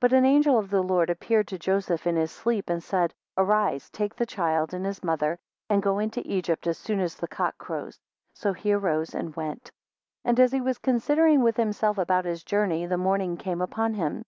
[0.08, 3.88] But an angel of the Lord appeared to Joseph in his sleep, and said, Arise,
[3.88, 7.56] take the child and his mother, and go into Egypt as soon as the cock
[7.56, 8.00] crows.
[8.34, 9.70] So he arose, and went.
[10.24, 13.94] 4 And as he was considering with himself about his journey, the morning came upon
[13.94, 14.24] him.